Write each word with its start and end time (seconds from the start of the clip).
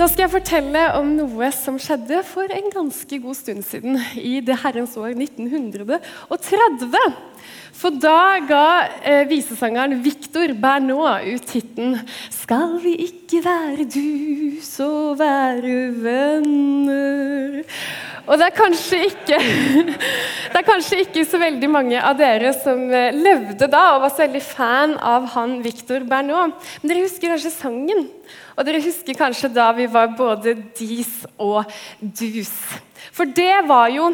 Nå 0.00 0.06
skal 0.08 0.24
jeg 0.24 0.32
fortelle 0.32 0.82
om 0.96 1.10
noe 1.12 1.50
som 1.52 1.74
skjedde 1.76 2.22
for 2.24 2.48
en 2.48 2.70
ganske 2.72 3.18
god 3.20 3.36
stund 3.36 3.60
siden. 3.68 3.98
I 4.16 4.38
det 4.40 4.56
herrens 4.62 4.94
år 4.96 5.10
1930. 5.12 6.94
For 7.76 7.98
da 8.00 8.38
ga 8.48 8.62
eh, 9.04 9.26
visesangeren 9.28 10.00
Victor 10.00 10.54
Bernot 10.56 11.28
ut 11.28 11.52
hiten 11.52 11.98
'Skal 12.50 12.80
vi 12.82 12.96
ikke 12.98 13.44
være 13.44 13.84
dus 13.86 14.72
og 14.82 15.20
være 15.20 15.74
venner'? 16.02 17.62
Og 18.26 18.38
det 18.38 18.46
er, 18.48 18.56
kanskje 18.56 18.98
ikke, 19.06 19.38
det 20.50 20.58
er 20.58 20.66
kanskje 20.66 20.98
ikke 21.04 21.22
så 21.30 21.38
veldig 21.38 21.68
mange 21.70 22.00
av 22.02 22.18
dere 22.18 22.50
som 22.56 22.82
eh, 22.90 23.14
levde 23.14 23.68
da 23.70 23.84
og 23.92 24.02
var 24.02 24.10
så 24.10 24.24
veldig 24.24 24.42
fan 24.42 24.96
av 24.98 25.28
han 25.36 25.60
Victor 25.62 26.02
Bernot. 26.10 26.58
Men 26.82 26.90
dere 26.90 27.04
husker 27.06 27.30
kanskje 27.30 27.54
sangen? 27.54 28.08
Og 28.56 28.66
dere 28.66 28.82
husker 28.82 29.14
kanskje 29.14 29.52
da 29.54 29.68
vi 29.78 29.86
var 29.86 30.10
både 30.18 30.56
dis 30.74 31.20
og 31.38 31.70
dus. 32.00 32.50
For 33.14 33.30
det 33.30 33.62
var 33.70 33.94
jo 33.94 34.10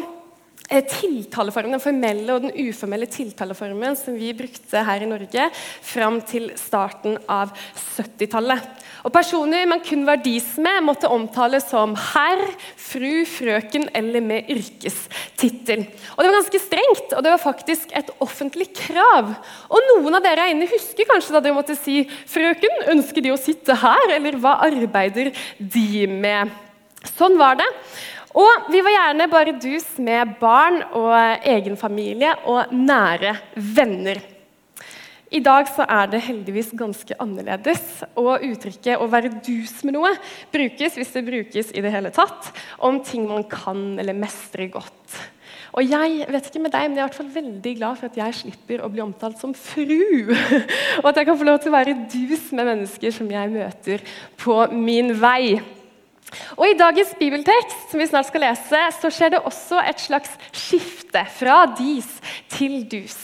tiltaleformen, 0.67 1.77
den 1.77 1.83
formelle 1.83 2.33
og 2.33 2.43
den 2.43 2.67
uformelle 2.67 3.07
tiltaleformen 3.07 3.95
som 3.95 4.17
vi 4.19 4.33
brukte 4.35 4.81
her 4.83 5.03
i 5.03 5.07
Norge 5.07 5.45
fram 5.85 6.19
til 6.27 6.49
starten 6.59 7.15
av 7.31 7.53
70-tallet. 7.95 8.65
Og 9.07 9.13
Personer 9.15 9.63
man 9.69 9.83
kun 9.85 10.03
var 10.07 10.19
dis 10.19 10.49
med, 10.59 10.83
måtte 10.83 11.07
omtales 11.11 11.69
som 11.71 11.95
herr, 12.11 12.43
fru, 12.75 13.23
frøken 13.29 13.87
eller 13.95 14.23
med 14.25 14.51
yrkestittel. 14.51 15.85
Og 16.15 16.19
Det 16.19 16.27
var 16.27 16.37
ganske 16.41 16.63
strengt, 16.65 17.15
og 17.15 17.23
det 17.23 17.31
var 17.31 17.43
faktisk 17.45 17.95
et 17.95 18.11
offentlig 18.19 18.67
krav. 18.75 19.31
Og 19.71 19.89
Noen 19.93 20.19
av 20.19 20.25
dere 20.25 20.49
inne 20.51 20.67
husker 20.67 21.07
kanskje 21.07 21.37
da 21.37 21.43
dere 21.45 21.55
måtte 21.55 21.79
si 21.79 22.03
'frøken, 22.03 22.91
ønsker 22.91 23.23
de 23.23 23.31
å 23.31 23.39
sitte 23.39 23.71
her', 23.75 24.15
eller 24.19 24.35
'hva 24.35 24.59
arbeider 24.67 25.31
de 25.59 26.07
med'? 26.07 26.51
Sånn 27.15 27.37
var 27.37 27.55
det. 27.55 27.67
Og 28.37 28.69
vi 28.69 28.83
var 28.85 28.93
gjerne 28.93 29.29
bare 29.31 29.53
dus 29.57 29.85
med 30.03 30.35
barn 30.41 30.83
og 30.93 31.45
egen 31.47 31.77
familie 31.79 32.35
og 32.45 32.73
nære 32.73 33.33
venner. 33.55 34.19
I 35.27 35.41
dag 35.43 35.67
så 35.67 35.83
er 35.83 36.05
det 36.07 36.21
heldigvis 36.23 36.69
ganske 36.77 37.15
annerledes, 37.19 38.03
og 38.15 38.45
uttrykket 38.45 38.95
'å 38.95 39.09
være 39.11 39.41
dus 39.43 39.83
med 39.83 39.95
noe' 39.95 40.19
brukes 40.53 40.95
hvis 40.95 41.11
det 41.11 41.25
brukes 41.25 41.71
i 41.73 41.81
det 41.81 41.91
hele 41.91 42.11
tatt, 42.11 42.53
om 42.79 43.01
ting 43.03 43.27
man 43.27 43.43
kan 43.43 43.99
eller 43.99 44.13
mestrer 44.13 44.71
godt. 44.71 45.17
Og 45.73 45.83
jeg 45.83 46.25
vet 46.29 46.45
ikke 46.47 46.61
med 46.61 46.71
deg, 46.71 46.87
men 46.87 46.95
jeg 46.95 47.03
er 47.03 47.05
i 47.05 47.09
hvert 47.09 47.19
fall 47.19 47.43
veldig 47.43 47.75
glad 47.77 47.97
for 47.97 48.05
at 48.05 48.17
jeg 48.17 48.33
slipper 48.33 48.81
å 48.81 48.89
bli 48.89 49.01
omtalt 49.01 49.37
som 49.37 49.53
fru. 49.53 50.31
Og 51.03 51.05
at 51.05 51.15
jeg 51.17 51.25
kan 51.25 51.37
få 51.37 51.43
lov 51.43 51.59
til 51.59 51.69
å 51.69 51.77
være 51.77 52.07
dus 52.09 52.51
med 52.51 52.65
mennesker 52.65 53.11
som 53.11 53.29
jeg 53.29 53.49
møter 53.49 54.01
på 54.37 54.71
min 54.71 55.13
vei. 55.21 55.59
Og 56.57 56.65
I 56.67 56.77
dagens 56.77 57.13
bibeltekst 57.19 57.91
som 57.91 58.01
vi 58.01 58.09
snart 58.09 58.29
skal 58.29 58.43
lese, 58.43 58.83
så 58.99 59.11
skjer 59.13 59.35
det 59.35 59.45
også 59.47 59.79
et 59.87 60.03
slags 60.03 60.33
skifte 60.51 61.23
fra 61.37 61.63
dis 61.77 62.09
til 62.51 62.81
dus. 62.89 63.17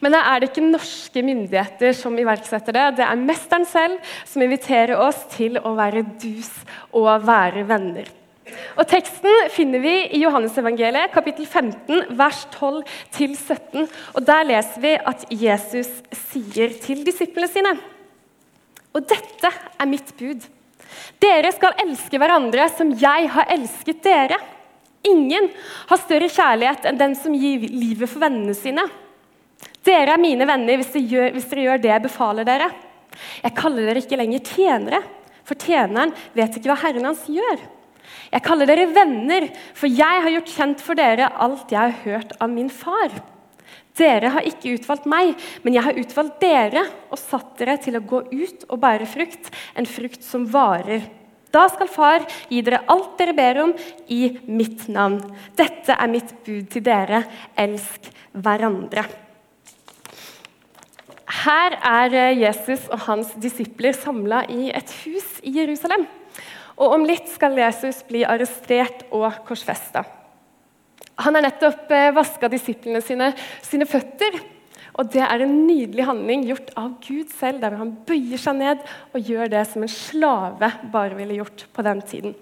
Men 0.00 0.14
da 0.14 0.22
er 0.30 0.40
det 0.40 0.50
ikke 0.50 0.64
norske 0.64 1.22
myndigheter 1.26 1.94
som 1.96 2.16
iverksetter 2.18 2.74
det. 2.74 2.86
Det 2.98 3.06
er 3.06 3.20
mesteren 3.20 3.66
selv 3.68 3.98
som 4.28 4.44
inviterer 4.44 4.98
oss 4.98 5.24
til 5.34 5.58
å 5.58 5.74
være 5.78 6.04
dus 6.22 6.50
og 6.96 7.26
være 7.26 7.66
venner. 7.68 8.08
Og 8.78 8.86
Teksten 8.88 9.50
finner 9.52 9.82
vi 9.82 9.94
i 10.16 10.22
Johannesevangeliet, 10.22 11.12
kapittel 11.12 11.44
15, 11.46 12.14
vers 12.16 12.46
12-17. 12.54 13.88
Og 14.14 14.22
Der 14.24 14.46
leser 14.48 14.84
vi 14.84 14.94
at 14.96 15.26
Jesus 15.28 15.90
sier 16.30 16.72
til 16.80 17.04
disiplene 17.06 17.50
sine 17.50 17.74
Og 18.96 19.04
dette 19.04 19.52
er 19.52 19.90
mitt 19.90 20.14
bud. 20.16 20.46
Dere 21.20 21.50
skal 21.54 21.76
elske 21.84 22.20
hverandre 22.20 22.68
som 22.74 22.92
jeg 22.98 23.28
har 23.34 23.50
elsket 23.54 24.02
dere. 24.04 24.38
Ingen 25.08 25.50
har 25.88 26.00
større 26.02 26.30
kjærlighet 26.32 26.88
enn 26.88 26.98
den 27.00 27.14
som 27.18 27.36
gir 27.36 27.64
livet 27.68 28.10
for 28.10 28.22
vennene 28.22 28.56
sine. 28.56 28.84
Dere 29.86 30.14
er 30.14 30.20
mine 30.20 30.46
venner 30.48 30.78
hvis 30.80 30.92
dere, 30.92 31.08
gjør, 31.12 31.32
hvis 31.36 31.48
dere 31.50 31.64
gjør 31.66 31.82
det 31.82 31.92
jeg 31.92 32.04
befaler 32.08 32.48
dere. 32.48 32.68
Jeg 33.42 33.56
kaller 33.56 33.88
dere 33.88 34.02
ikke 34.02 34.18
lenger 34.20 34.44
tjenere, 34.44 35.00
for 35.48 35.58
tjeneren 35.58 36.12
vet 36.36 36.58
ikke 36.58 36.70
hva 36.70 36.80
herren 36.82 37.08
hans 37.08 37.24
gjør. 37.30 37.62
Jeg 38.28 38.44
kaller 38.44 38.68
dere 38.68 38.90
venner, 38.92 39.48
for 39.76 39.88
jeg 39.88 40.22
har 40.24 40.32
gjort 40.34 40.52
kjent 40.52 40.84
for 40.84 40.98
dere 40.98 41.30
alt 41.40 41.72
jeg 41.72 41.80
har 41.80 42.00
hørt 42.04 42.34
av 42.42 42.52
min 42.52 42.68
far. 42.72 43.14
Dere 43.98 44.30
har 44.34 44.46
ikke 44.46 44.76
utvalgt 44.76 45.08
meg, 45.10 45.34
men 45.64 45.74
jeg 45.74 45.84
har 45.86 45.98
utvalgt 45.98 46.40
dere 46.42 46.84
og 47.10 47.18
satt 47.20 47.56
dere 47.58 47.78
til 47.82 47.98
å 47.98 48.04
gå 48.06 48.24
ut 48.30 48.66
og 48.68 48.80
bære 48.82 49.08
frukt, 49.10 49.50
en 49.74 49.88
frukt 49.88 50.22
som 50.26 50.46
varer. 50.52 51.08
Da 51.54 51.64
skal 51.72 51.88
Far 51.88 52.26
gi 52.50 52.60
dere 52.62 52.82
alt 52.92 53.14
dere 53.18 53.34
ber 53.36 53.62
om 53.62 53.72
i 54.12 54.26
mitt 54.46 54.84
navn. 54.92 55.22
Dette 55.56 55.96
er 55.96 56.12
mitt 56.12 56.34
bud 56.44 56.68
til 56.74 56.84
dere. 56.84 57.22
Elsk 57.56 58.10
hverandre. 58.36 59.06
Her 61.38 61.76
er 61.84 62.14
eh, 62.16 62.38
Jesus 62.42 62.86
og 62.92 63.02
hans 63.06 63.32
disipler 63.40 63.96
samla 63.96 64.42
i 64.52 64.70
et 64.74 64.92
hus 65.04 65.38
i 65.44 65.54
Jerusalem. 65.58 66.06
Og 66.78 66.94
Om 66.94 67.08
litt 67.08 67.28
skal 67.32 67.56
Jesus 67.58 68.00
bli 68.08 68.24
arrestert 68.28 69.06
og 69.10 69.42
korsfesta. 69.48 70.04
Han 71.24 71.34
har 71.34 71.44
nettopp 71.44 71.90
eh, 71.90 72.12
vaska 72.14 72.50
disiplene 72.52 73.02
sine, 73.02 73.32
sine 73.64 73.86
føtter. 73.88 74.38
Og 74.98 75.12
Det 75.12 75.22
er 75.22 75.44
en 75.44 75.54
nydelig 75.66 76.04
handling 76.08 76.44
gjort 76.48 76.72
av 76.78 76.96
Gud 77.04 77.30
selv, 77.30 77.60
der 77.62 77.76
han 77.78 77.94
bøyer 78.06 78.40
seg 78.40 78.58
ned 78.58 78.82
og 79.14 79.30
gjør 79.30 79.50
det 79.52 79.62
som 79.70 79.84
en 79.84 79.92
slave 79.92 80.72
bare 80.92 81.18
ville 81.18 81.38
gjort 81.38 81.68
på 81.74 81.84
den 81.86 82.02
tiden. 82.02 82.34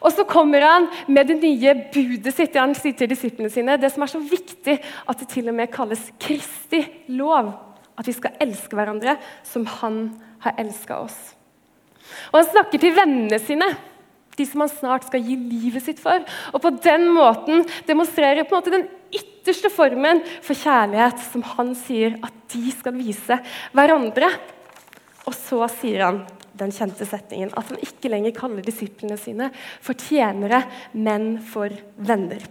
Og 0.00 0.12
Så 0.12 0.24
kommer 0.24 0.62
han 0.64 0.88
med 1.08 1.26
det 1.26 1.40
nye 1.42 1.74
budet 1.92 2.34
sitt. 2.34 2.56
Han 2.56 2.74
sier 2.78 2.96
til 2.98 3.10
disiplene 3.10 3.50
sine 3.52 3.78
det 3.78 3.90
som 3.92 4.06
er 4.06 4.12
så 4.12 4.22
viktig 4.22 4.78
at 4.80 5.20
det 5.20 5.28
til 5.30 5.50
og 5.50 5.58
med 5.58 5.72
kalles 5.74 6.10
Kristi 6.18 6.84
lov. 7.14 7.52
At 7.98 8.08
vi 8.08 8.16
skal 8.16 8.38
elske 8.40 8.78
hverandre 8.78 9.18
som 9.44 9.66
han 9.80 10.02
har 10.40 10.56
elska 10.58 11.02
oss. 11.04 11.18
Og 12.32 12.40
Han 12.40 12.48
snakker 12.48 12.80
til 12.80 12.94
vennene 12.96 13.38
sine, 13.42 13.66
de 14.40 14.48
som 14.48 14.64
han 14.64 14.72
snart 14.72 15.06
skal 15.08 15.24
gi 15.24 15.36
livet 15.36 15.84
sitt 15.84 16.00
for. 16.02 16.24
Og 16.54 16.64
på 16.64 16.72
den 16.82 17.10
måten 17.14 17.64
demonstrerer 17.88 18.46
på 18.46 18.56
en 18.56 18.62
måte 18.62 18.74
den 18.74 18.88
ytterste 19.14 19.70
formen 19.72 20.22
for 20.40 20.58
kjærlighet 20.58 21.22
som 21.30 21.44
han 21.54 21.74
sier 21.78 22.18
at 22.24 22.36
de 22.52 22.74
skal 22.74 22.96
vise 22.98 23.40
hverandre. 23.76 24.30
Og 25.28 25.36
så 25.36 25.66
sier 25.80 26.06
han 26.06 26.22
den 26.60 26.72
kjente 26.74 27.06
setningen 27.08 27.52
at 27.56 27.72
han 27.72 27.82
ikke 27.84 28.10
lenger 28.12 28.36
kaller 28.36 28.64
disiplene 28.64 29.18
sine 29.20 29.50
for 29.80 29.96
tjenere, 29.96 30.64
men 30.92 31.36
for 31.52 31.72
venner. 31.96 32.42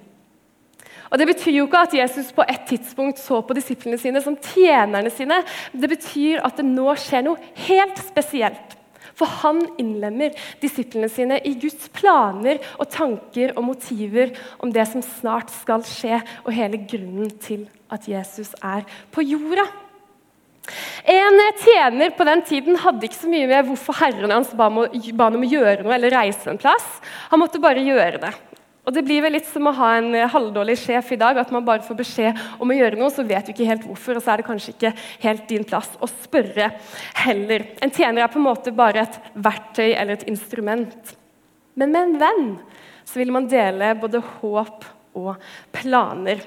Og 1.10 1.18
Det 1.18 1.26
betyr 1.26 1.56
jo 1.58 1.66
ikke 1.66 1.86
at 1.88 1.94
Jesus 1.98 2.30
på 2.36 2.46
et 2.46 2.68
tidspunkt 2.70 3.22
så 3.22 3.42
på 3.42 3.56
disiplene 3.58 3.98
sine 3.98 4.22
som 4.22 4.38
tjenerne 4.38 5.10
sine. 5.14 5.42
Det 5.74 5.90
betyr 5.90 6.44
at 6.46 6.60
det 6.60 6.68
nå 6.68 6.94
skjer 7.02 7.26
noe 7.26 7.54
helt 7.66 7.98
spesielt. 8.12 8.79
For 9.20 9.40
han 9.42 9.62
innlemmer 9.82 10.36
disiplene 10.62 11.10
sine 11.12 11.42
i 11.44 11.56
Guds 11.60 11.90
planer 11.96 12.62
og 12.78 12.88
tanker 12.94 13.54
og 13.58 13.68
motiver 13.68 14.32
om 14.64 14.72
det 14.74 14.88
som 14.88 15.04
snart 15.04 15.52
skal 15.54 15.84
skje, 15.88 16.22
og 16.46 16.56
hele 16.56 16.82
grunnen 16.88 17.32
til 17.44 17.68
at 17.92 18.08
Jesus 18.08 18.56
er 18.64 18.88
på 19.12 19.26
jorda. 19.26 19.68
En 21.10 21.40
tjener 21.58 22.12
på 22.14 22.26
den 22.28 22.44
tiden 22.46 22.78
hadde 22.78 23.08
ikke 23.08 23.18
så 23.24 23.32
mye 23.32 23.48
med 23.50 23.70
hvorfor 23.72 23.98
herren 24.04 24.34
hans 24.34 24.52
ba 24.54 24.68
ham 24.70 24.84
om 24.84 25.46
å 25.46 25.50
gjøre 25.50 25.82
noe 25.82 25.96
eller 25.96 26.14
reise 26.14 26.52
en 26.52 26.62
plass. 26.62 26.86
Han 27.32 27.42
måtte 27.42 27.62
bare 27.64 27.82
gjøre 27.82 28.22
det. 28.22 28.34
Og 28.90 28.96
Det 28.96 29.04
blir 29.06 29.22
vel 29.22 29.36
litt 29.38 29.46
som 29.46 29.70
å 29.70 29.76
ha 29.78 29.92
en 30.00 30.16
eh, 30.18 30.30
halvdårlig 30.34 30.74
sjef 30.82 31.12
i 31.14 31.20
dag. 31.22 31.38
At 31.38 31.52
man 31.54 31.66
bare 31.68 31.86
får 31.86 31.98
beskjed 32.00 32.40
om 32.58 32.72
å 32.74 32.78
gjøre 32.78 32.98
noe, 32.98 33.12
så 33.14 33.22
vet 33.22 33.46
du 33.46 33.54
ikke 33.54 33.68
helt 33.70 33.86
hvorfor. 33.86 34.18
Og 34.18 34.26
så 34.26 34.34
er 34.34 34.42
det 34.42 34.48
kanskje 34.48 34.74
ikke 34.74 34.94
helt 35.22 35.44
din 35.52 35.68
plass 35.70 35.92
å 36.02 36.10
spørre 36.10 36.72
heller. 37.22 37.68
En 37.86 37.94
tjener 37.94 38.26
er 38.26 38.34
på 38.34 38.42
en 38.42 38.48
måte 38.48 38.74
bare 38.74 39.06
et 39.06 39.20
verktøy 39.38 39.92
eller 39.92 40.16
et 40.16 40.26
instrument. 40.32 41.14
Men 41.78 41.94
med 41.94 42.02
en 42.02 42.18
venn 42.24 42.50
så 43.06 43.22
vil 43.22 43.36
man 43.36 43.46
dele 43.52 43.94
både 44.02 44.24
håp 44.40 44.90
og 45.22 45.36
planer. 45.76 46.42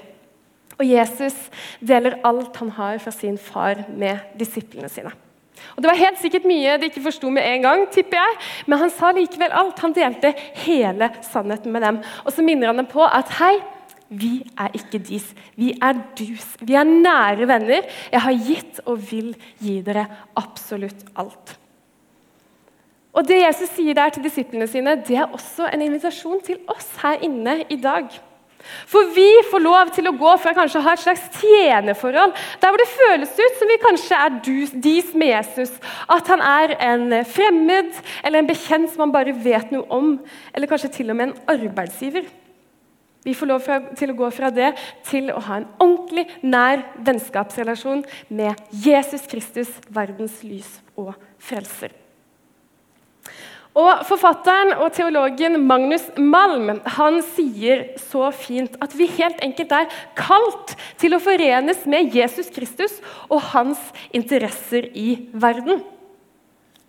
Og 0.75 0.83
Jesus 0.83 1.37
deler 1.79 2.19
alt 2.27 2.59
han 2.59 2.75
har 2.75 2.99
fra 2.99 3.15
sin 3.15 3.39
far 3.39 3.85
med 3.87 4.35
disiplene 4.35 4.91
sine. 4.91 5.15
Og 5.75 5.83
Det 5.83 5.89
var 5.89 5.99
helt 5.99 6.21
sikkert 6.21 6.47
mye 6.49 6.77
de 6.77 6.89
ikke 6.89 7.03
forsto 7.03 7.29
med 7.29 7.45
en 7.47 7.67
gang, 7.67 7.85
tipper 7.91 8.19
jeg, 8.19 8.39
men 8.67 8.79
han 8.79 8.91
sa 8.93 9.11
likevel 9.11 9.51
alt. 9.51 9.79
Han 9.79 9.95
delte 9.95 10.33
hele 10.65 11.09
sannheten 11.25 11.71
med 11.71 11.81
dem. 11.81 12.01
Og 12.25 12.33
så 12.33 12.45
minner 12.45 12.71
han 12.71 12.83
dem 12.83 12.89
på 12.91 13.05
at 13.05 13.31
hei, 13.39 13.55
Vi 14.13 14.43
er 14.59 14.69
ikke 14.77 14.99
dis, 15.01 15.25
vi 15.57 15.71
er 15.81 15.95
dus. 16.13 16.45
Vi 16.61 16.75
er 16.77 16.85
nære 16.85 17.47
venner. 17.49 17.81
Jeg 18.11 18.21
har 18.21 18.35
gitt 18.45 18.81
og 18.85 18.99
vil 19.09 19.31
gi 19.57 19.79
dere 19.81 20.05
absolutt 20.37 21.01
alt. 21.17 21.55
Og 23.13 23.27
Det 23.27 23.39
Jesus 23.41 23.69
sier 23.73 23.93
der 23.93 24.09
til 24.09 24.25
disiplene 24.25 24.67
sine, 24.67 24.95
det 25.07 25.17
er 25.17 25.33
også 25.33 25.69
en 25.69 25.81
invitasjon 25.81 26.41
til 26.45 26.61
oss 26.67 26.91
her 27.01 27.21
inne 27.25 27.63
i 27.69 27.77
dag. 27.77 28.09
For 28.89 29.09
vi 29.15 29.29
får 29.49 29.63
lov 29.63 29.91
til 29.95 30.07
å 30.09 30.15
gå 30.17 30.35
fra 30.41 30.53
kanskje 30.55 30.79
å 30.79 30.85
ha 30.85 30.93
et 30.95 31.03
slags 31.03 31.25
tjenerforhold, 31.39 32.35
der 32.61 32.73
hvor 32.73 32.81
det 32.81 32.91
føles 32.91 33.33
ut 33.39 33.57
som 33.59 33.71
vi 33.71 33.79
kanskje 33.83 34.19
er 34.25 34.37
dis 34.83 35.11
med 35.13 35.33
Jesus, 35.33 35.73
at 36.11 36.31
han 36.31 36.43
er 36.43 36.75
en 36.91 37.09
fremmed 37.27 37.91
eller 38.23 38.41
en 38.41 38.49
bekjent 38.49 38.91
som 38.91 39.05
man 39.05 39.15
bare 39.15 39.35
vet 39.35 39.73
noe 39.73 39.87
om, 39.93 40.15
eller 40.53 40.71
kanskje 40.71 40.93
til 40.99 41.13
og 41.13 41.19
med 41.19 41.31
en 41.31 41.57
arbeidsgiver. 41.57 42.29
Vi 43.23 43.35
får 43.39 43.47
lov 43.47 43.67
til 43.95 44.11
å 44.11 44.17
gå 44.19 44.29
fra 44.35 44.51
det 44.51 44.73
til 45.07 45.31
å 45.31 45.39
ha 45.45 45.61
en 45.61 45.69
ordentlig 45.79 46.27
nær 46.43 46.83
vennskapsrelasjon 47.07 48.03
med 48.35 48.59
Jesus 48.83 49.23
Kristus, 49.31 49.71
verdens 49.87 50.41
lys 50.43 50.81
og 50.99 51.13
frelser. 51.39 52.02
Og 53.73 54.03
Forfatteren 54.05 54.75
og 54.77 54.91
teologen 54.93 55.57
Magnus 55.65 56.03
Malm 56.21 56.75
han 56.97 57.15
sier 57.33 57.87
så 57.97 58.27
fint 58.37 58.75
at 58.85 58.93
vi 58.93 59.07
helt 59.15 59.39
enkelt 59.41 59.73
er 59.73 59.95
kalt 60.17 60.75
til 61.01 61.17
å 61.17 61.21
forenes 61.23 61.81
med 61.89 62.13
Jesus 62.13 62.51
Kristus 62.53 62.99
og 63.31 63.41
hans 63.53 63.81
interesser 64.13 64.91
i 64.93 65.15
verden. 65.33 65.81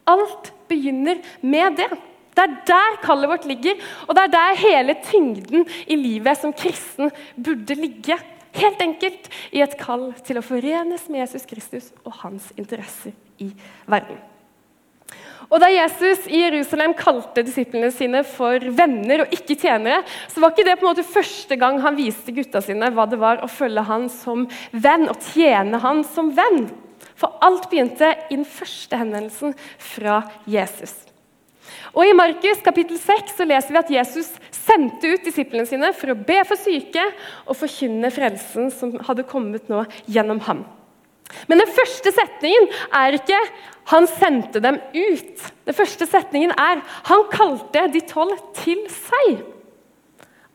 Alt 0.04 0.52
begynner 0.68 1.22
med 1.40 1.80
det. 1.80 1.88
Det 2.34 2.44
er 2.44 2.54
der 2.68 3.00
kallet 3.00 3.30
vårt 3.30 3.48
ligger, 3.48 3.80
og 4.08 4.16
det 4.18 4.26
er 4.26 4.34
der 4.34 4.60
hele 4.60 4.98
tyngden 5.06 5.64
i 5.86 5.96
livet 5.96 6.40
som 6.42 6.52
kristen 6.52 7.14
burde 7.38 7.78
ligge. 7.78 8.18
Helt 8.54 8.84
enkelt 8.84 9.32
i 9.54 9.64
et 9.64 9.78
kall 9.80 10.10
til 10.26 10.38
å 10.38 10.44
forenes 10.44 11.08
med 11.08 11.24
Jesus 11.24 11.48
Kristus 11.48 11.90
og 12.04 12.20
hans 12.20 12.52
interesser 12.60 13.16
i 13.40 13.54
verden. 13.88 14.20
Og 15.50 15.60
Da 15.60 15.68
Jesus 15.70 16.24
i 16.26 16.40
Jerusalem 16.40 16.94
kalte 16.98 17.44
disiplene 17.46 17.90
sine 17.94 18.24
for 18.26 18.62
venner 18.74 19.24
og 19.24 19.34
ikke 19.34 19.56
tjenere, 19.60 20.00
så 20.32 20.40
var 20.40 20.54
ikke 20.54 20.66
det 20.66 20.78
på 20.80 20.86
en 20.86 20.90
måte 20.90 21.06
første 21.06 21.58
gang 21.60 21.80
han 21.84 21.98
viste 21.98 22.34
gutta 22.34 22.62
sine 22.64 22.90
hva 22.94 23.06
det 23.10 23.20
var 23.20 23.44
å 23.44 23.50
følge 23.50 23.84
han 23.86 24.08
som 24.12 24.48
venn 24.72 25.06
og 25.12 25.20
tjene 25.32 25.82
han 25.84 26.02
som 26.14 26.32
venn. 26.34 26.68
For 27.14 27.36
alt 27.44 27.68
begynte 27.70 28.10
i 28.30 28.38
den 28.38 28.46
første 28.48 28.98
henvendelsen 28.98 29.54
fra 29.78 30.22
Jesus. 30.50 30.96
Og 31.94 32.08
I 32.08 32.16
Markus 32.16 32.62
kapittel 32.64 32.98
6 32.98 33.36
så 33.38 33.46
leser 33.46 33.74
vi 33.74 33.80
at 33.80 33.92
Jesus 33.92 34.30
sendte 34.50 35.12
ut 35.12 35.26
disiplene 35.26 35.68
sine 35.68 35.92
for 35.96 36.12
å 36.12 36.18
be 36.18 36.40
for 36.48 36.60
syke 36.60 37.04
og 37.46 37.58
forkynne 37.60 38.10
frelsen 38.14 38.72
som 38.74 38.96
hadde 39.06 39.26
kommet 39.28 39.70
nå 39.70 39.84
gjennom 40.10 40.42
ham. 40.48 40.64
Men 41.48 41.62
den 41.62 41.72
første 41.76 42.12
setningen 42.12 42.68
er 42.92 43.18
ikke 43.18 43.38
'han 43.86 44.06
sendte 44.06 44.60
dem 44.60 44.80
ut'. 44.94 45.52
Den 45.66 45.74
første 45.74 46.06
setningen 46.06 46.50
er 46.50 46.80
'han 47.04 47.24
kalte 47.30 47.92
de 47.92 48.00
tolv 48.00 48.38
til 48.54 48.86
seg'. 48.88 49.42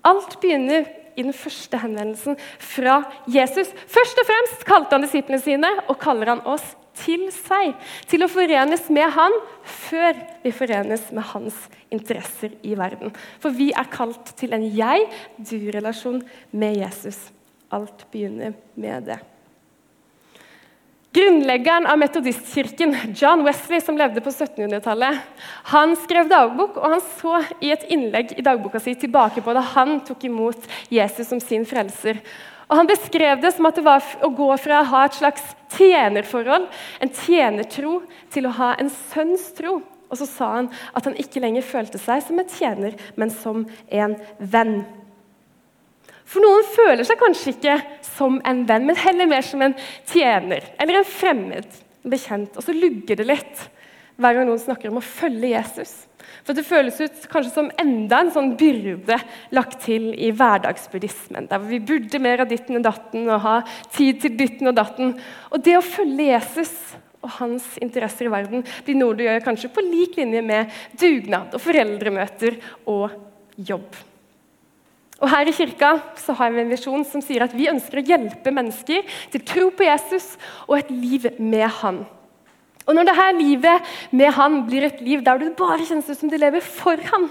Alt 0.03 0.39
begynner 0.41 0.85
i 1.15 1.23
den 1.23 1.33
første 1.33 1.77
henvendelsen 1.77 2.37
fra 2.59 3.03
Jesus. 3.27 3.67
Først 3.87 4.19
og 4.21 4.27
fremst 4.29 4.65
kalte 4.65 4.95
han 4.95 5.03
disiplene 5.03 5.41
sine, 5.41 5.67
og 5.87 5.99
kaller 5.99 6.31
han 6.31 6.45
oss 6.47 6.75
til 6.99 7.27
seg. 7.33 7.73
Til 8.09 8.23
å 8.23 8.31
forenes 8.31 8.87
med 8.93 9.11
han 9.15 9.35
før 9.63 10.19
vi 10.43 10.53
forenes 10.55 11.09
med 11.15 11.27
hans 11.33 11.57
interesser 11.93 12.55
i 12.63 12.75
verden. 12.79 13.13
For 13.39 13.55
vi 13.55 13.71
er 13.75 13.91
kalt 13.91 14.33
til 14.39 14.55
en 14.55 14.65
jeg-du-relasjon 14.75 16.21
med 16.51 16.79
Jesus. 16.79 17.19
Alt 17.71 18.07
begynner 18.11 18.55
med 18.75 19.11
det. 19.11 19.19
Grunnleggeren 21.11 21.87
av 21.89 21.97
metodistkirken, 21.97 22.95
John 23.15 23.41
Wesley, 23.43 23.81
som 23.81 23.97
levde 23.97 24.21
på 24.21 24.29
1700-tallet, 24.29 25.17
han 25.71 25.95
skrev 25.97 26.27
dagbok, 26.29 26.77
og 26.77 26.93
han 26.93 27.01
så 27.17 27.39
i 27.65 27.71
et 27.73 27.87
innlegg 27.89 28.35
i 28.37 28.45
dagboka 28.45 28.77
si 28.83 28.93
tilbake 28.93 29.41
på 29.41 29.55
da 29.57 29.63
han 29.71 29.95
tok 30.05 30.27
imot 30.29 30.67
Jesus 30.93 31.31
som 31.31 31.41
sin 31.41 31.65
frelser. 31.65 32.21
Og 32.69 32.77
Han 32.77 32.91
beskrev 32.91 33.41
det 33.41 33.55
som 33.55 33.65
at 33.65 33.79
det 33.79 33.85
var 33.87 34.05
å 34.21 34.29
gå 34.29 34.51
fra 34.61 34.83
å 34.83 34.89
ha 34.91 35.01
et 35.07 35.17
slags 35.17 35.47
tjenerforhold, 35.73 36.67
en 37.01 37.15
tjenertro, 37.23 38.03
til 38.29 38.45
å 38.45 38.53
ha 38.59 38.75
en 38.77 38.93
sønns 39.09 39.49
tro. 39.57 39.79
Og 40.13 40.21
så 40.21 40.29
sa 40.29 40.51
han 40.59 40.69
at 40.93 41.09
han 41.09 41.17
ikke 41.17 41.41
lenger 41.41 41.65
følte 41.65 41.97
seg 42.01 42.21
som 42.27 42.37
en 42.37 42.53
tjener, 42.53 42.93
men 43.17 43.33
som 43.33 43.65
en 43.89 44.13
venn. 44.37 44.83
For 46.29 46.45
noen 46.45 46.65
føler 46.75 47.07
seg 47.07 47.17
kanskje 47.17 47.55
ikke 47.55 47.79
som 48.19 48.41
en 48.45 48.65
venn, 48.67 48.87
men 48.87 48.99
heller 48.99 49.31
mer 49.31 49.45
som 49.47 49.63
en 49.63 49.77
tjener 50.11 50.67
eller 50.77 50.99
en 50.99 51.07
fremmed 51.07 51.79
en 52.03 52.13
bekjent. 52.13 52.55
Og 52.57 52.65
så 52.65 52.75
lugger 52.75 53.19
det 53.19 53.27
litt 53.27 53.65
hver 54.19 54.35
gang 54.35 54.47
noen 54.49 54.61
snakker 54.61 54.91
om 54.91 54.99
å 54.99 55.05
følge 55.05 55.53
Jesus. 55.53 55.93
For 56.43 56.55
Det 56.55 56.65
føles 56.67 56.97
ut 57.01 57.27
kanskje 57.31 57.53
som 57.53 57.69
enda 57.79 58.21
en 58.23 58.31
sånn 58.33 58.55
byrde 58.59 59.19
lagt 59.55 59.79
til 59.85 60.09
i 60.15 60.31
hverdagsbuddhismen. 60.35 61.47
Der 61.49 61.61
vi 61.63 61.81
burde 61.83 62.21
mer 62.21 62.43
av 62.43 62.49
ditten 62.49 62.79
og 62.79 62.85
datten 62.85 63.29
og 63.29 63.43
ha 63.45 63.55
tid 63.95 64.21
til 64.23 64.35
ditten 64.39 64.71
og 64.71 64.77
datten. 64.77 65.15
Og 65.53 65.63
det 65.63 65.77
å 65.77 65.85
følge 65.85 66.31
Jesus 66.31 66.73
og 67.19 67.33
hans 67.39 67.65
interesser 67.83 68.29
i 68.29 68.33
verden 68.33 68.63
blir 68.85 68.99
noe 68.99 69.17
du 69.17 69.25
gjør 69.25 69.43
kanskje 69.43 69.71
på 69.75 69.83
lik 69.83 70.19
linje 70.19 70.43
med 70.45 70.71
dugnad 70.99 71.55
og 71.55 71.63
foreldremøter 71.63 72.61
og 72.87 73.17
jobb. 73.55 74.08
Og 75.19 75.27
Her 75.31 75.49
i 75.49 75.55
kirka 75.55 75.91
så 76.19 76.35
har 76.39 76.53
vi 76.53 76.61
en 76.63 76.71
visjon 76.71 77.03
som 77.07 77.23
sier 77.23 77.43
at 77.43 77.55
vi 77.55 77.67
ønsker 77.71 77.99
å 77.99 78.05
hjelpe 78.07 78.53
mennesker 78.55 79.03
til 79.33 79.43
tro 79.47 79.67
på 79.75 79.87
Jesus 79.87 80.31
og 80.67 80.77
et 80.79 80.93
liv 80.93 81.27
med 81.39 81.67
Han. 81.81 82.05
Og 82.87 82.95
Når 82.95 83.09
dette 83.11 83.27
livet 83.37 83.91
med 84.15 84.33
Han 84.37 84.63
blir 84.67 84.87
et 84.87 85.01
liv 85.05 85.23
der 85.25 85.41
du 85.41 85.51
bare 85.57 85.83
kjennes 85.83 86.09
ut 86.09 86.17
som 86.17 86.31
du 86.31 86.37
lever 86.39 86.63
for 86.63 86.97
Han, 87.11 87.27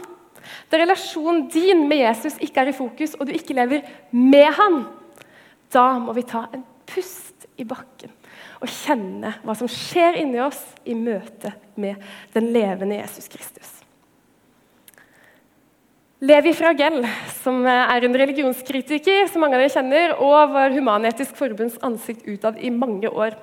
der 0.70 0.84
relasjonen 0.84 1.48
din 1.52 1.86
med 1.88 2.04
Jesus 2.04 2.38
ikke 2.40 2.62
er 2.62 2.70
i 2.70 2.76
fokus, 2.76 3.16
og 3.18 3.26
du 3.26 3.34
ikke 3.36 3.56
lever 3.56 3.82
med 4.12 4.52
Han, 4.60 4.84
da 5.72 5.90
må 6.00 6.14
vi 6.16 6.28
ta 6.28 6.46
en 6.52 6.64
pust 6.88 7.48
i 7.60 7.66
bakken 7.68 8.12
og 8.58 8.70
kjenne 8.70 9.32
hva 9.44 9.54
som 9.54 9.70
skjer 9.70 10.18
inni 10.22 10.40
oss 10.42 10.60
i 10.88 10.96
møte 10.98 11.52
med 11.78 12.00
den 12.34 12.50
levende 12.54 12.98
Jesus 12.98 13.28
Kristus. 13.30 13.70
Levi 16.18 16.50
Fragell, 16.50 17.04
som 17.44 17.60
er 17.70 18.02
en 18.02 18.16
religionskritiker 18.18 19.28
som 19.30 19.44
mange 19.44 19.54
av 19.54 19.60
dere 19.62 19.70
kjenner, 19.70 20.14
og 20.18 20.50
var 20.50 20.72
Human-Etisk 20.74 21.36
Forbunds 21.38 21.76
ansikt 21.86 22.24
utad 22.26 22.56
i 22.58 22.72
mange 22.74 23.06
år. 23.06 23.36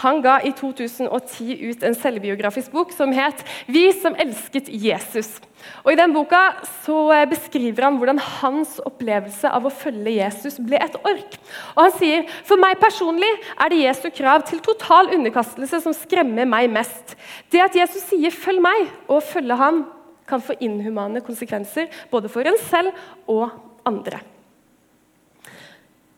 Han 0.00 0.22
ga 0.24 0.38
i 0.40 0.54
2010 0.56 1.58
ut 1.68 1.84
en 1.84 1.96
selvbiografisk 2.00 2.72
bok 2.72 2.94
som 2.96 3.12
het 3.12 3.44
'Vi 3.68 3.92
som 4.00 4.16
elsket 4.16 4.72
Jesus'. 4.72 5.36
Og 5.84 5.92
I 5.92 5.96
den 6.00 6.14
boka 6.14 6.54
så 6.86 7.28
beskriver 7.28 7.84
han 7.84 7.98
hvordan 7.98 8.18
hans 8.18 8.80
opplevelse 8.80 9.44
av 9.44 9.66
å 9.66 9.68
følge 9.70 10.16
Jesus 10.16 10.56
ble 10.58 10.76
et 10.80 10.96
ork. 11.04 11.36
Og 11.76 11.82
Han 11.82 11.92
sier 11.92 12.24
for 12.42 12.56
meg 12.56 12.80
personlig 12.80 13.32
er 13.60 13.68
det 13.68 13.84
Jesu 13.84 14.08
krav 14.08 14.46
til 14.46 14.60
total 14.60 15.12
underkastelse 15.12 15.82
som 15.82 15.92
skremmer 15.92 16.46
meg 16.46 16.70
mest. 16.70 17.16
Det 17.50 17.60
at 17.60 17.76
Jesus 17.76 18.02
sier 18.02 18.30
'følg 18.30 18.60
meg' 18.60 18.88
og 19.08 19.22
'følge 19.22 19.56
ham', 19.56 19.84
kan 20.28 20.42
få 20.42 20.56
inhumane 20.64 21.22
konsekvenser 21.24 21.90
både 22.10 22.30
for 22.32 22.46
en 22.48 22.58
selv 22.66 22.94
og 23.30 23.50
andre. 23.86 24.20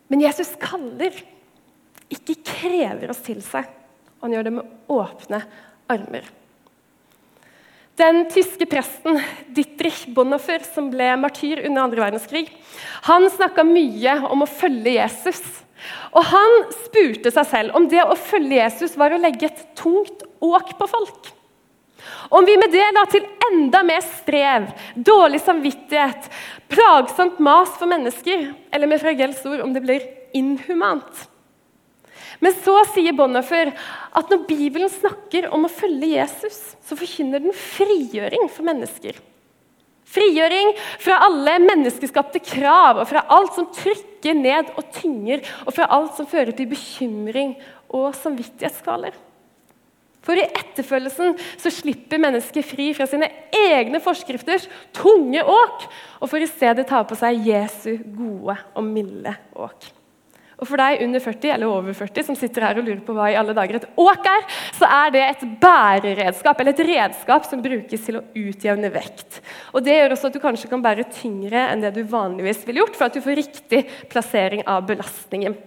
Men 0.06 0.22
Jesus 0.22 0.52
kaller, 0.62 1.14
ikke 2.12 2.38
krever 2.46 3.10
oss 3.10 3.24
til 3.26 3.40
seg. 3.42 3.66
Han 4.22 4.34
gjør 4.34 4.46
det 4.46 4.56
med 4.60 4.92
åpne 4.92 5.40
armer. 5.90 6.28
Den 7.96 8.26
tyske 8.28 8.66
presten 8.68 9.16
Dietrich 9.56 10.04
Bonhoeffer, 10.12 10.62
som 10.68 10.90
ble 10.92 11.08
martyr 11.18 11.62
under 11.64 11.86
andre 11.86 12.02
verdenskrig, 12.04 12.44
han 13.08 13.24
snakka 13.32 13.64
mye 13.64 14.18
om 14.28 14.44
å 14.44 14.50
følge 14.50 14.98
Jesus. 14.98 15.40
Og 16.16 16.24
Han 16.32 16.54
spurte 16.72 17.30
seg 17.32 17.48
selv 17.50 17.76
om 17.78 17.86
det 17.90 18.02
å 18.04 18.16
følge 18.18 18.62
Jesus 18.62 18.96
var 18.98 19.12
å 19.12 19.20
legge 19.20 19.50
et 19.50 19.64
tungt 19.78 20.24
åk 20.44 20.72
på 20.78 20.88
folk. 20.88 21.32
Om 22.28 22.46
vi 22.46 22.56
med 22.58 22.72
det 22.74 22.86
la 22.94 23.04
til 23.10 23.26
enda 23.50 23.82
mer 23.86 24.02
strev, 24.04 24.68
dårlig 24.94 25.40
samvittighet, 25.44 26.28
plagsomt 26.72 27.38
mas 27.42 27.72
for 27.78 27.90
mennesker, 27.90 28.50
eller 28.74 28.90
med 28.90 29.02
Fragels 29.02 29.44
ord 29.46 29.62
om 29.64 29.72
det 29.74 29.84
blir 29.84 30.04
inhumant. 30.36 31.26
Men 32.42 32.52
så 32.60 32.74
sier 32.92 33.16
Bonhoeffer 33.16 33.70
at 34.16 34.32
når 34.32 34.44
Bibelen 34.48 34.90
snakker 34.92 35.48
om 35.54 35.64
å 35.64 35.72
følge 35.72 36.16
Jesus, 36.18 36.58
så 36.84 36.98
forkynner 36.98 37.42
den 37.42 37.56
frigjøring 37.56 38.50
for 38.52 38.66
mennesker. 38.66 39.16
Frigjøring 40.06 40.74
fra 41.02 41.18
alle 41.26 41.56
menneskeskapte 41.64 42.40
krav 42.44 43.00
og 43.02 43.08
fra 43.10 43.24
alt 43.34 43.56
som 43.56 43.66
trykker 43.74 44.36
ned 44.38 44.70
og 44.76 44.84
tynger, 44.94 45.42
og 45.66 45.74
fra 45.74 45.88
alt 45.96 46.14
som 46.18 46.28
fører 46.30 46.54
til 46.56 46.68
bekymring 46.70 47.56
og 47.88 48.12
samvittighetskvaler. 48.20 49.16
For 50.26 50.38
i 50.38 50.46
etterfølgelsen 50.46 51.36
så 51.62 51.70
slipper 51.70 52.20
mennesket 52.22 52.66
fri 52.66 52.90
fra 52.96 53.06
sine 53.10 53.28
egne 53.54 54.00
forskrifter, 54.02 54.64
tunge 54.96 55.44
åk, 55.46 55.86
og 56.18 56.32
får 56.32 56.46
i 56.46 56.50
stedet 56.50 56.88
ta 56.88 57.04
på 57.06 57.18
seg 57.18 57.46
Jesu 57.46 57.92
gode 58.16 58.58
og 58.74 58.88
milde 58.88 59.36
åk. 59.54 59.92
Og 60.56 60.64
For 60.64 60.80
deg 60.80 61.02
under 61.04 61.20
40 61.20 61.50
eller 61.52 61.68
over 61.68 61.96
40 61.96 62.26
som 62.30 62.36
sitter 62.38 62.64
her 62.64 62.78
og 62.80 62.86
lurer 62.86 63.02
på 63.04 63.12
hva 63.12 63.26
i 63.28 63.36
alle 63.36 63.52
dager 63.56 63.76
et 63.76 63.88
åk 64.00 64.28
er, 64.30 64.46
så 64.78 64.88
er 64.88 65.12
det 65.12 65.24
et 65.26 65.42
bæreredskap, 65.60 66.62
eller 66.62 66.72
et 66.72 66.86
redskap 66.88 67.44
som 67.44 67.60
brukes 67.64 68.06
til 68.06 68.18
å 68.18 68.24
utjevne 68.32 68.90
vekt. 68.94 69.42
Og 69.76 69.84
Det 69.84 69.98
gjør 69.98 70.16
også 70.16 70.30
at 70.30 70.38
du 70.38 70.40
kanskje 70.40 70.70
kan 70.72 70.84
bære 70.84 71.10
tyngre 71.12 71.66
enn 71.68 71.84
det 71.84 71.92
du 71.98 72.02
vanligvis 72.08 72.64
ville 72.64 72.80
gjort, 72.80 72.96
for 72.96 73.10
at 73.10 73.18
du 73.18 73.20
får 73.24 73.36
riktig 73.42 73.82
plassering 74.08 74.64
av 74.64 74.88
belastningen. 74.88 75.58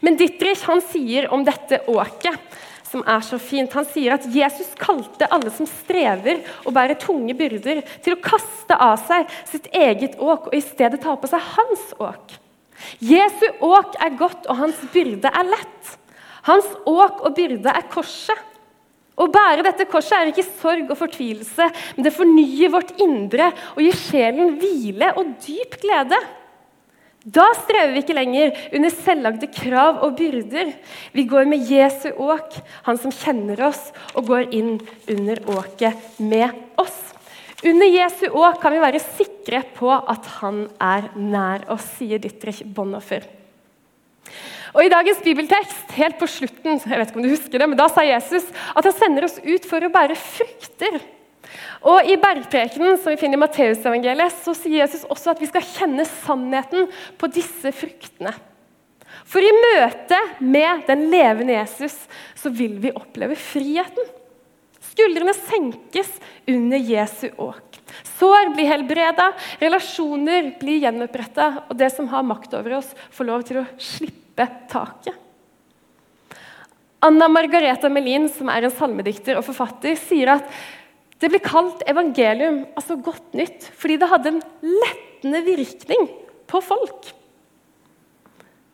Men 0.00 0.16
Dittrich 0.18 0.64
han 0.66 0.80
sier 0.82 1.28
om 1.34 1.44
dette 1.46 1.82
åket 1.92 2.56
som 2.90 3.04
er 3.06 3.22
så 3.24 3.38
fint. 3.42 3.72
Han 3.76 3.86
sier 3.88 4.16
at 4.16 4.26
Jesus 4.32 4.72
kalte 4.80 5.28
alle 5.34 5.52
som 5.54 5.68
strever 5.68 6.42
og 6.64 6.74
bærer 6.76 6.98
tunge 7.00 7.36
byrder, 7.38 7.82
til 8.04 8.16
å 8.16 8.22
kaste 8.24 8.76
av 8.76 8.96
seg 9.04 9.28
sitt 9.48 9.70
eget 9.74 10.18
åk 10.18 10.50
og 10.50 10.56
i 10.56 10.64
stedet 10.64 11.00
ta 11.04 11.16
på 11.18 11.30
seg 11.30 11.44
hans 11.56 11.88
åk. 12.00 12.38
Jesu 13.02 13.46
åk 13.64 13.96
er 14.00 14.18
godt, 14.18 14.46
og 14.46 14.60
hans 14.60 14.78
byrde 14.92 15.30
er 15.34 15.48
lett. 15.50 15.96
Hans 16.46 16.68
åk 16.86 17.24
og 17.26 17.34
byrde 17.36 17.72
er 17.74 17.88
korset. 17.90 18.44
Å 19.18 19.26
bære 19.34 19.64
dette 19.66 19.88
korset 19.90 20.14
er 20.14 20.30
ikke 20.30 20.46
sorg 20.46 20.92
og 20.92 20.98
fortvilelse, 21.00 21.66
men 21.96 22.06
det 22.06 22.14
fornyer 22.14 22.70
vårt 22.70 22.92
indre 23.02 23.50
og 23.74 23.80
gir 23.82 23.96
sjelen 23.98 24.54
hvile 24.60 25.10
og 25.18 25.32
dyp 25.42 25.74
glede. 25.82 26.20
Da 27.28 27.44
strever 27.58 27.92
vi 27.92 28.00
ikke 28.00 28.16
lenger 28.16 28.54
under 28.78 28.92
selvlagde 28.94 29.48
krav 29.52 29.98
og 30.06 30.14
byrder. 30.16 30.70
Vi 31.12 31.26
går 31.28 31.48
med 31.50 31.66
Jesu 31.68 32.08
åk, 32.14 32.56
han 32.86 33.00
som 33.00 33.12
kjenner 33.12 33.60
oss, 33.68 33.90
og 34.14 34.30
går 34.30 34.54
inn 34.56 34.78
under 35.10 35.42
åket 35.58 36.20
med 36.22 36.54
oss. 36.80 36.96
Under 37.66 37.90
Jesu 37.90 38.28
åk 38.30 38.60
kan 38.62 38.72
vi 38.72 38.80
være 38.80 39.02
sikre 39.02 39.64
på 39.76 39.90
at 39.90 40.30
han 40.38 40.68
er 40.80 41.10
nær 41.18 41.66
oss, 41.74 41.90
sier 41.98 42.22
Dietrich 42.22 42.62
Bonhoeffer. 42.64 43.26
Og 44.76 44.84
I 44.84 44.92
dagens 44.92 45.20
bibeltekst, 45.24 45.92
helt 45.98 46.18
på 46.20 46.28
slutten, 46.30 46.78
jeg 46.78 47.00
vet 47.00 47.10
ikke 47.10 47.20
om 47.20 47.26
du 47.26 47.32
husker 47.32 47.60
det, 47.60 47.68
men 47.68 47.80
da 47.80 47.88
sa 47.92 48.04
Jesus 48.06 48.46
at 48.76 48.84
han 48.86 48.96
sender 48.96 49.26
oss 49.28 49.40
ut 49.42 49.68
for 49.68 49.84
å 49.84 49.92
bære 49.92 50.16
frukter. 50.16 51.00
Og 51.86 52.08
I 52.08 52.18
bergprekenen 52.20 52.98
som 52.98 53.12
vi 53.12 53.20
finner 53.20 53.38
i 53.38 53.42
Matteusevangeliet, 53.42 54.36
så 54.42 54.54
sier 54.56 54.82
Jesus 54.82 55.06
også 55.08 55.32
at 55.32 55.42
vi 55.42 55.48
skal 55.50 55.66
kjenne 55.66 56.06
sannheten 56.08 56.88
på 57.20 57.30
disse 57.32 57.72
fruktene. 57.76 58.34
For 59.28 59.44
i 59.44 59.52
møte 59.52 60.18
med 60.44 60.86
den 60.88 61.08
levende 61.12 61.56
Jesus 61.56 61.96
så 62.38 62.52
vil 62.52 62.78
vi 62.82 62.94
oppleve 62.96 63.36
friheten. 63.40 64.14
Skuldrene 64.88 65.34
senkes 65.36 66.10
under 66.48 66.80
Jesu 66.80 67.28
åk. 67.36 67.78
Sår 68.18 68.50
blir 68.56 68.68
helbreda, 68.68 69.30
relasjoner 69.60 70.52
blir 70.58 70.82
gjenoppretta, 70.82 71.48
og 71.68 71.78
det 71.78 71.92
som 71.94 72.08
har 72.10 72.26
makt 72.26 72.56
over 72.58 72.80
oss, 72.80 72.90
får 73.14 73.28
lov 73.28 73.46
til 73.46 73.60
å 73.62 73.66
slippe 73.78 74.48
taket. 74.70 75.14
Anna 77.04 77.28
Margareta 77.30 77.86
Melin, 77.92 78.26
som 78.32 78.50
er 78.50 78.66
en 78.66 78.74
salmedikter 78.74 79.38
og 79.38 79.46
forfatter, 79.46 79.94
sier 80.00 80.32
at 80.34 80.48
det 81.18 81.30
blir 81.32 81.42
kalt 81.42 81.82
evangelium, 81.90 82.62
altså 82.78 82.96
godt 83.02 83.34
nytt, 83.34 83.66
fordi 83.74 83.96
det 83.98 84.10
hadde 84.10 84.34
en 84.36 84.42
lettende 84.62 85.42
virkning 85.46 86.06
på 86.48 86.60
folk. 86.62 87.10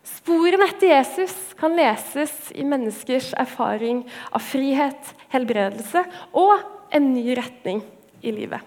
Sporene 0.05 0.69
etter 0.69 0.91
Jesus 0.93 1.35
kan 1.57 1.73
leses 1.77 2.53
i 2.53 2.65
menneskers 2.69 3.33
erfaring 3.41 4.03
av 4.29 4.45
frihet, 4.45 5.15
helbredelse 5.33 6.05
og 6.37 6.61
en 6.95 7.11
ny 7.15 7.33
retning 7.37 7.81
i 8.25 8.33
livet. 8.33 8.61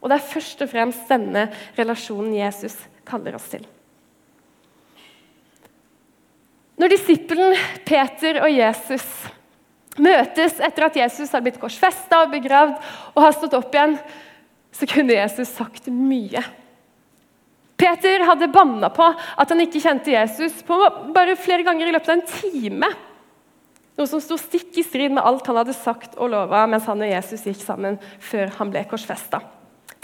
Og 0.00 0.10
Det 0.10 0.18
er 0.18 0.32
først 0.34 0.62
og 0.62 0.70
fremst 0.70 1.08
denne 1.08 1.48
relasjonen 1.78 2.34
Jesus 2.36 2.76
kaller 3.08 3.38
oss 3.38 3.48
til. 3.50 3.64
Når 6.78 6.90
disippelen 6.90 7.54
Peter 7.86 8.42
og 8.42 8.50
Jesus 8.52 9.06
møtes 10.02 10.58
etter 10.58 10.88
at 10.88 10.98
Jesus 10.98 11.32
har 11.34 11.42
blitt 11.44 11.60
korsfesta 11.62 12.24
og 12.24 12.34
begravd 12.34 12.76
og 13.14 13.22
har 13.22 13.34
stått 13.36 13.56
opp 13.58 13.74
igjen, 13.74 13.96
så 14.74 14.88
kunne 14.90 15.16
Jesus 15.16 15.54
sagt 15.54 15.88
mye. 15.92 16.42
Peter 17.78 18.22
hadde 18.26 18.50
banna 18.54 18.90
på 18.94 19.06
at 19.06 19.50
han 19.50 19.62
ikke 19.62 19.82
kjente 19.82 20.14
Jesus 20.14 20.62
på 20.66 20.78
bare 21.14 21.34
flere 21.38 21.66
ganger 21.66 21.90
i 21.90 21.94
løpet 21.94 22.10
av 22.10 22.16
en 22.16 22.28
time. 22.30 22.90
Noe 23.94 24.10
som 24.10 24.22
sto 24.22 24.38
stikk 24.38 24.78
i 24.78 24.86
strid 24.86 25.14
med 25.14 25.22
alt 25.22 25.46
han 25.46 25.58
hadde 25.60 25.74
sagt 25.76 26.16
og 26.18 26.32
lova 26.32 26.64
mens 26.70 26.86
han 26.90 27.02
og 27.02 27.10
Jesus 27.10 27.44
gikk 27.46 27.60
sammen 27.62 27.98
før 28.22 28.50
han 28.58 28.72
ble 28.74 28.82
korsfesta. 28.90 29.42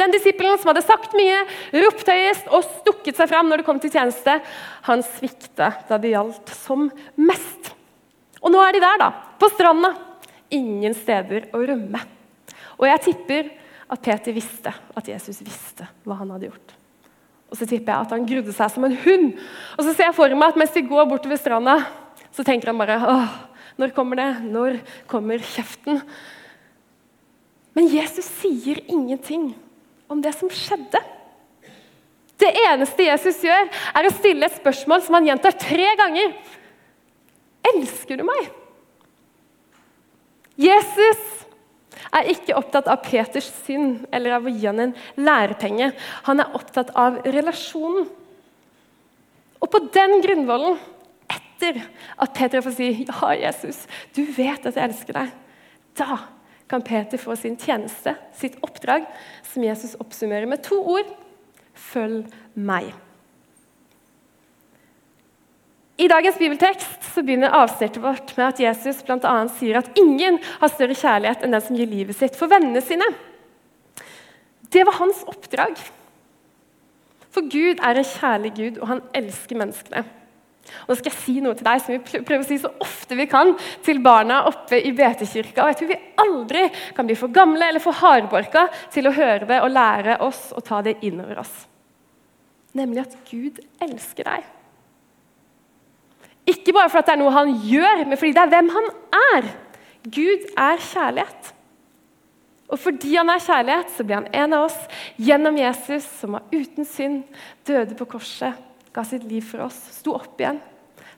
Den 0.01 0.15
disippelen 0.15 0.57
som 0.59 0.71
hadde 0.71 0.87
sagt 0.87 1.13
mye, 1.19 1.43
ropt 1.83 2.09
høyest 2.09 2.47
og 2.55 2.65
stukket 2.81 3.19
seg 3.19 3.29
fram 3.31 3.51
når 3.51 3.61
det 3.61 3.67
kom 3.67 3.81
til 3.83 3.93
tjeneste, 3.93 4.39
han 4.87 5.03
svikta 5.05 5.75
da 5.91 5.99
det 6.01 6.15
gjaldt 6.15 6.55
som 6.57 6.87
mest. 7.21 7.75
Og 8.41 8.53
nå 8.53 8.61
er 8.65 8.77
de 8.77 8.83
der, 8.83 9.01
da. 9.01 9.11
På 9.41 9.51
stranda. 9.53 9.93
Ingen 10.51 10.95
steder 10.97 11.51
å 11.55 11.61
rømme. 11.63 12.01
Og 12.81 12.89
jeg 12.89 13.05
tipper 13.11 13.51
at 13.91 14.03
Peter 14.05 14.35
visste 14.35 14.73
at 14.97 15.09
Jesus 15.11 15.43
visste 15.45 15.87
hva 16.07 16.17
han 16.21 16.31
hadde 16.33 16.49
gjort. 16.49 16.75
Og 17.51 17.59
så 17.59 17.67
tipper 17.67 17.93
jeg 17.93 18.07
at 18.07 18.13
han 18.15 18.27
grudde 18.29 18.55
seg 18.55 18.73
som 18.73 18.87
en 18.87 18.97
hund. 19.05 19.31
Og 19.77 19.85
så 19.85 19.93
ser 19.93 20.09
jeg 20.09 20.17
for 20.17 20.35
meg 20.39 20.53
at 20.53 20.61
mens 20.61 20.75
de 20.75 20.85
går 20.87 21.09
bortover 21.11 21.41
stranda, 21.41 21.81
så 22.31 22.47
tenker 22.47 22.71
han 22.71 22.79
bare 22.79 22.99
åh, 23.11 23.33
når 23.81 23.95
kommer 23.97 24.21
det? 24.21 24.29
Når 24.47 24.79
kommer 25.11 25.43
kjeften? 25.43 25.99
Men 27.75 27.91
Jesus 27.91 28.29
sier 28.41 28.81
ingenting 28.91 29.51
om 30.11 30.23
det 30.23 30.33
som 30.39 30.51
skjedde. 30.53 31.01
Det 32.41 32.51
eneste 32.65 33.05
Jesus 33.05 33.43
gjør, 33.45 33.69
er 33.69 34.07
å 34.07 34.15
stille 34.15 34.47
et 34.47 34.57
spørsmål 34.57 35.03
som 35.05 35.19
han 35.19 35.29
gjentar 35.29 35.59
tre 35.61 35.91
ganger. 35.99 36.33
Elsker 37.71 38.21
du 38.21 38.25
meg? 38.29 38.51
Jesus 40.61 41.21
er 42.11 42.31
ikke 42.33 42.57
opptatt 42.59 42.89
av 42.91 43.03
Peters 43.05 43.49
synd 43.65 44.07
eller 44.13 44.37
av 44.37 44.47
å 44.47 44.53
gi 44.53 44.67
han 44.67 44.83
en 44.83 44.97
lærepenge. 45.21 45.93
Han 46.29 46.43
er 46.43 46.57
opptatt 46.59 46.93
av 46.99 47.21
relasjonen. 47.27 48.09
Og 49.61 49.69
på 49.71 49.83
den 49.95 50.19
grunnvollen, 50.25 50.79
etter 51.31 51.83
at 52.17 52.35
Peter 52.35 52.65
får 52.65 52.75
si 52.77 53.05
'Ja, 53.05 53.33
Jesus, 53.37 53.87
du 54.15 54.25
vet 54.25 54.67
at 54.67 54.75
jeg 54.75 54.85
elsker 54.89 55.13
deg', 55.13 55.33
da 55.97 56.19
kan 56.69 56.83
Peter 56.83 57.19
få 57.19 57.37
sin 57.37 57.57
tjeneste, 57.57 58.17
sitt 58.33 58.57
oppdrag, 58.63 59.07
som 59.43 59.63
Jesus 59.63 59.97
oppsummerer 60.01 60.47
med 60.47 60.63
to 60.63 60.81
ord 60.81 61.07
'Følg 61.75 62.33
meg'. 62.57 63.10
I 66.01 66.09
dagens 66.09 66.39
bibeltekst 66.41 67.11
så 67.13 67.21
begynner 67.21 67.53
avsnittet 67.53 68.01
vårt 68.01 68.31
med 68.39 68.47
at 68.47 68.61
Jesus 68.63 69.03
annet 69.11 69.53
sier 69.59 69.77
at 69.83 69.91
ingen 70.01 70.39
har 70.63 70.71
større 70.73 70.97
kjærlighet 70.97 71.43
enn 71.45 71.53
den 71.53 71.65
som 71.65 71.77
gir 71.77 71.91
livet 71.91 72.17
sitt 72.17 72.39
for 72.39 72.49
vennene 72.49 72.81
sine. 72.81 73.05
Det 74.73 74.87
var 74.87 74.97
hans 74.97 75.21
oppdrag. 75.29 75.75
For 77.31 77.45
Gud 77.53 77.83
er 77.85 78.01
en 78.01 78.07
kjærlig 78.07 78.53
Gud, 78.57 78.79
og 78.81 78.89
han 78.95 79.03
elsker 79.19 79.59
menneskene. 79.61 80.03
Og 80.87 80.93
nå 80.93 80.97
skal 80.97 81.11
jeg 81.11 81.19
si 81.19 81.35
noe 81.43 81.59
til 81.59 81.67
deg 81.67 81.83
som 81.83 81.93
vi 81.93 82.23
prøver 82.23 82.45
å 82.45 82.49
si 82.49 82.59
så 82.63 82.71
ofte 82.81 83.19
vi 83.19 83.27
kan 83.29 83.53
til 83.85 84.01
barna 84.05 84.45
oppe 84.49 84.79
i 84.81 84.93
Betekirka. 84.97 85.65
Og 85.65 85.73
jeg 85.73 85.81
tror 85.81 85.91
vi 85.91 85.99
aldri 86.25 86.63
kan 86.97 87.09
bli 87.11 87.19
for 87.19 87.35
gamle 87.35 87.69
eller 87.69 87.83
for 87.83 87.99
hardbarka 88.01 88.69
til 88.95 89.11
å 89.11 89.15
høre 89.17 89.51
det 89.51 89.61
og 89.65 89.75
lære 89.75 90.17
oss 90.25 90.49
å 90.57 90.65
ta 90.65 90.81
det 90.87 90.97
innover 91.07 91.43
oss. 91.43 91.53
Nemlig 92.79 93.05
at 93.05 93.19
Gud 93.29 93.61
elsker 93.83 94.31
deg. 94.31 94.49
Ikke 96.51 96.75
bare 96.75 96.91
fordi 96.91 97.07
det 97.09 97.15
er 97.15 97.21
noe 97.23 97.35
han 97.35 97.55
gjør, 97.65 98.05
men 98.09 98.19
fordi 98.19 98.35
det 98.37 98.43
er 98.43 98.53
hvem 98.55 98.71
han 98.75 98.91
er. 99.21 99.49
Gud 100.11 100.47
er 100.59 100.85
kjærlighet. 100.91 101.51
Og 102.71 102.79
fordi 102.79 103.17
han 103.17 103.31
er 103.33 103.43
kjærlighet, 103.43 103.91
så 103.95 104.07
blir 104.07 104.21
han 104.21 104.29
en 104.43 104.57
av 104.57 104.69
oss 104.69 104.79
gjennom 105.19 105.59
Jesus, 105.59 106.07
som 106.21 106.37
var 106.39 106.47
uten 106.55 106.87
synd, 106.87 107.25
døde 107.67 107.97
på 107.99 108.07
korset, 108.13 108.59
ga 108.95 109.05
sitt 109.07 109.27
liv 109.27 109.43
for 109.47 109.67
oss, 109.67 109.79
sto 109.99 110.15
opp 110.19 110.39
igjen, 110.41 110.61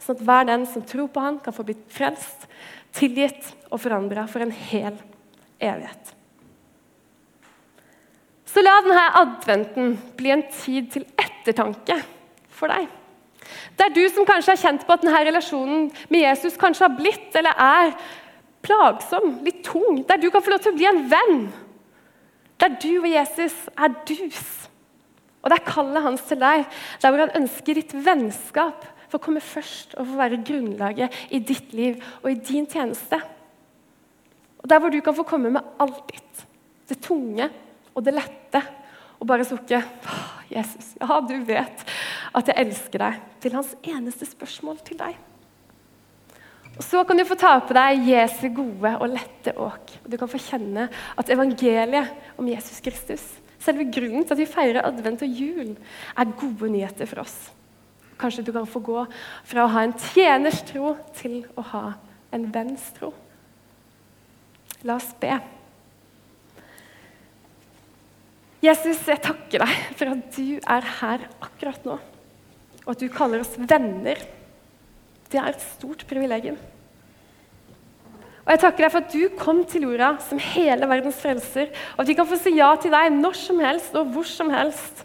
sånn 0.01 0.17
at 0.17 0.25
hver 0.29 0.49
den 0.49 0.65
som 0.69 0.85
tror 0.89 1.11
på 1.13 1.23
han 1.23 1.39
kan 1.45 1.55
få 1.57 1.67
blitt 1.69 1.85
frelst, 1.93 2.49
tilgitt 2.97 3.53
og 3.71 3.81
forandra 3.85 4.25
for 4.29 4.45
en 4.45 4.53
hel 4.53 4.97
evighet. 5.61 6.17
Så 8.53 8.65
la 8.65 8.75
denne 8.85 9.05
adventen 9.21 9.95
bli 10.19 10.33
en 10.33 10.43
tid 10.53 10.91
til 10.93 11.07
ettertanke 11.21 11.97
for 12.53 12.73
deg. 12.73 12.89
Det 13.77 13.87
er 13.87 13.95
du 13.95 14.03
som 14.13 14.27
kanskje 14.29 14.55
har 14.55 14.63
kjent 14.63 14.87
på 14.87 14.95
at 14.95 15.05
denne 15.05 15.23
relasjonen 15.29 15.87
med 16.13 16.25
Jesus 16.25 16.59
kanskje 16.61 16.87
har 16.89 16.97
blitt 16.97 17.39
eller 17.39 17.59
er 17.59 17.95
plagsom, 18.63 19.39
litt 19.47 19.63
tung. 19.67 20.03
Der 20.09 20.21
du 20.21 20.29
kan 20.31 20.45
få 20.45 20.55
lov 20.55 20.63
til 20.65 20.75
å 20.75 20.79
bli 20.79 20.89
en 20.89 21.05
venn. 21.11 21.47
Der 22.63 22.77
du 22.83 22.91
og 23.01 23.09
Jesus 23.11 23.57
er 23.75 23.95
dus. 24.09 24.43
Og 25.43 25.51
det 25.51 25.59
er 25.59 25.67
kallet 25.67 26.05
hans 26.05 26.23
til 26.29 26.39
deg, 26.39 26.67
der 27.03 27.11
hvor 27.11 27.25
han 27.25 27.39
ønsker 27.43 27.79
ditt 27.79 27.95
vennskap 28.05 28.87
for 29.09 29.19
å 29.19 29.25
komme 29.27 29.43
først 29.45 29.97
og 29.99 30.07
få 30.09 30.19
være 30.21 30.43
grunnlaget 30.47 31.17
i 31.35 31.43
ditt 31.43 31.75
liv 31.77 31.99
og 32.23 32.31
i 32.31 32.39
din 32.39 32.69
tjeneste. 32.71 33.19
Og 34.63 34.71
Der 34.71 34.79
hvor 34.79 34.95
du 34.95 35.01
kan 35.03 35.15
få 35.15 35.27
komme 35.27 35.51
med 35.51 35.67
alt 35.83 36.05
ditt, 36.13 36.47
det 36.89 37.01
tunge 37.03 37.51
og 37.93 38.05
det 38.07 38.15
lette, 38.15 38.63
og 39.19 39.27
bare 39.27 39.47
sukke 39.47 39.83
Jesus, 40.51 40.95
ja, 41.01 41.19
du 41.23 41.37
vet 41.47 41.85
at 42.33 42.49
jeg 42.49 42.67
elsker 42.67 43.03
deg, 43.03 43.21
til 43.43 43.55
hans 43.57 43.75
eneste 43.83 44.29
spørsmål 44.29 44.81
til 44.87 44.99
deg. 45.01 45.19
Og 46.73 46.83
Så 46.85 47.03
kan 47.05 47.19
du 47.19 47.25
få 47.29 47.37
ta 47.37 47.59
på 47.61 47.77
deg 47.77 48.07
Jesu 48.09 48.47
gode 48.57 48.95
og 48.97 49.11
lette 49.13 49.53
åk. 49.61 49.93
Du 50.09 50.17
kan 50.17 50.31
få 50.31 50.41
kjenne 50.41 50.89
at 50.89 51.33
evangeliet 51.33 52.39
om 52.41 52.49
Jesus 52.49 52.81
Kristus, 52.81 53.25
selve 53.61 53.85
grunnen 53.93 54.25
til 54.25 54.35
at 54.35 54.41
vi 54.41 54.49
feirer 54.49 54.87
advent 54.89 55.25
og 55.25 55.41
jul, 55.43 55.75
er 56.17 56.37
gode 56.41 56.71
nyheter 56.73 57.09
for 57.11 57.23
oss. 57.27 57.37
Kanskje 58.19 58.47
du 58.47 58.53
kan 58.55 58.69
få 58.69 58.81
gå 58.85 59.05
fra 59.45 59.65
å 59.65 59.73
ha 59.73 59.85
en 59.85 59.97
tjeners 60.13 60.63
tro 60.69 60.95
til 61.19 61.43
å 61.59 61.65
ha 61.75 61.85
en 62.33 62.49
venns 62.55 62.89
tro. 62.97 63.13
La 64.87 64.97
oss 64.97 65.13
be. 65.21 65.35
Jesus, 68.63 69.01
jeg 69.11 69.19
takker 69.23 69.65
deg 69.65 69.79
for 69.99 70.13
at 70.15 70.37
du 70.37 70.57
er 70.57 70.89
her 71.01 71.25
akkurat 71.43 71.87
nå, 71.87 71.97
og 72.85 72.95
at 72.95 73.03
du 73.03 73.09
kaller 73.13 73.43
oss 73.43 73.55
venner. 73.57 74.21
Det 75.31 75.41
er 75.41 75.53
et 75.53 75.67
stort 75.77 76.05
privilegium. 76.09 76.59
Og 78.43 78.51
jeg 78.51 78.63
takker 78.65 78.85
deg 78.85 78.91
for 78.91 79.05
at 79.05 79.13
du 79.15 79.37
kom 79.39 79.61
til 79.71 79.87
jorda 79.87 80.17
som 80.25 80.41
hele 80.43 80.89
verdens 80.91 81.21
frelser, 81.23 81.71
og 81.95 82.03
at 82.03 82.11
vi 82.11 82.17
kan 82.19 82.27
få 82.27 82.39
si 82.41 82.57
ja 82.57 82.73
til 82.81 82.95
deg 82.95 83.13
når 83.15 83.39
som 83.39 83.61
helst 83.63 83.95
og 83.99 84.11
hvor 84.15 84.27
som 84.27 84.51
helst. 84.51 85.05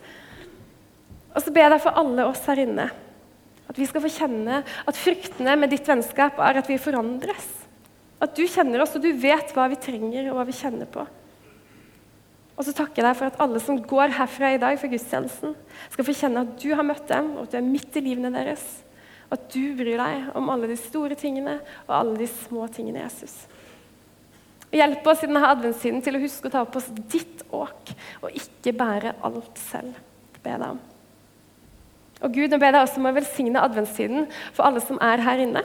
Og 1.35 1.43
så 1.45 1.53
ber 1.53 1.67
jeg 1.67 1.75
deg 1.75 1.83
for 1.83 2.01
alle 2.01 2.25
oss 2.25 2.41
her 2.49 2.63
inne, 2.63 2.87
at 3.67 3.77
vi 3.77 3.85
skal 3.85 4.01
få 4.01 4.09
kjenne 4.09 4.63
at 4.65 4.97
fruktene 4.97 5.53
med 5.59 5.69
ditt 5.69 5.85
vennskap 5.85 6.39
er 6.41 6.63
at 6.63 6.71
vi 6.71 6.79
forandres. 6.81 7.45
At 8.17 8.33
du 8.33 8.47
kjenner 8.49 8.81
oss, 8.81 8.95
og 8.97 9.03
du 9.03 9.11
vet 9.21 9.51
hva 9.53 9.67
vi 9.69 9.77
trenger, 9.77 10.31
og 10.31 10.39
hva 10.39 10.47
vi 10.47 10.55
kjenner 10.57 10.89
på. 10.89 11.03
Og 12.57 12.65
så 12.65 12.73
takker 12.73 13.03
jeg 13.03 13.05
deg 13.05 13.17
for 13.19 13.29
at 13.29 13.39
alle 13.43 13.61
som 13.61 13.77
går 13.77 14.15
herfra 14.17 14.49
i 14.55 14.61
dag 14.61 14.79
for 14.81 14.89
gudstjenesten, 14.89 15.53
skal 15.93 16.07
få 16.07 16.15
kjenne 16.17 16.41
at 16.41 16.55
du 16.57 16.71
har 16.73 16.85
møtt 16.85 17.05
dem, 17.11 17.35
og 17.35 17.45
at 17.45 17.53
du 17.53 17.59
er 17.59 17.67
midt 17.67 17.99
i 17.99 18.03
livene 18.03 18.33
deres. 18.33 18.65
Og 19.27 19.37
at 19.37 19.45
du 19.53 19.75
bryr 19.77 20.01
deg 20.01 20.31
om 20.39 20.49
alle 20.49 20.71
de 20.71 20.79
store 20.79 21.17
tingene 21.19 21.59
og 21.85 21.93
alle 21.99 22.17
de 22.23 22.29
små 22.31 22.65
tingene, 22.73 23.03
Jesus. 23.05 23.35
Hjelp 24.73 25.05
oss 25.07 25.21
i 25.23 25.29
denne 25.29 25.47
adventstiden 25.47 26.01
til 26.03 26.17
å 26.17 26.21
huske 26.23 26.49
å 26.49 26.53
ta 26.57 26.63
på 26.67 26.81
oss 26.81 26.89
ditt 27.13 27.45
åk, 27.55 27.93
og 28.23 28.35
ikke 28.35 28.73
bære 28.75 29.15
alt 29.27 29.61
selv. 29.61 29.99
Be 30.41 30.55
deg 30.57 30.69
om. 30.73 30.81
Og 32.25 32.33
Gud, 32.33 32.49
nå 32.49 32.57
ber 32.57 32.71
jeg 32.71 32.75
deg 32.75 32.87
også 32.87 33.01
om 33.01 33.09
å 33.11 33.15
velsigne 33.15 33.63
adventstiden 33.63 34.25
for 34.49 34.65
alle 34.65 34.81
som 34.83 34.97
er 35.05 35.21
her 35.23 35.43
inne. 35.43 35.63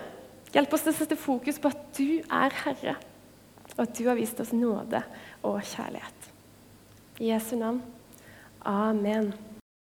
Hjelp 0.52 0.76
oss 0.76 0.84
til 0.84 0.92
å 0.92 0.99
sette 0.99 1.16
fokus 1.16 1.58
på 1.62 1.72
at 1.72 1.87
du 1.96 2.20
er 2.20 2.58
Herre, 2.66 2.99
og 3.72 3.87
at 3.87 3.96
du 3.96 4.04
har 4.11 4.18
vist 4.18 4.42
oss 4.44 4.52
nåde 4.52 5.00
og 5.49 5.62
kjærlighet. 5.64 6.22
I 7.21 7.25
Jesu 7.25 7.57
navn. 7.57 7.83
Amen. 8.64 9.51